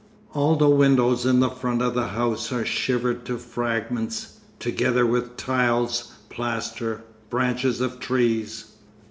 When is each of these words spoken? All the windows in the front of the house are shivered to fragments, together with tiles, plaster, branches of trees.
All 0.33 0.55
the 0.55 0.67
windows 0.67 1.27
in 1.27 1.41
the 1.41 1.49
front 1.51 1.79
of 1.83 1.93
the 1.93 2.07
house 2.07 2.51
are 2.51 2.65
shivered 2.65 3.23
to 3.25 3.37
fragments, 3.37 4.39
together 4.57 5.05
with 5.05 5.37
tiles, 5.37 6.13
plaster, 6.27 7.03
branches 7.29 7.81
of 7.81 7.99
trees. 7.99 8.77